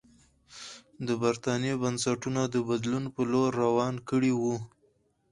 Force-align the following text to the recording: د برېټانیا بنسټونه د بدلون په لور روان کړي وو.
د 1.07 1.09
برېټانیا 1.21 1.75
بنسټونه 1.83 2.41
د 2.47 2.55
بدلون 2.69 3.05
په 3.15 3.21
لور 3.31 3.49
روان 3.63 3.95
کړي 4.09 4.33
وو. 4.41 4.57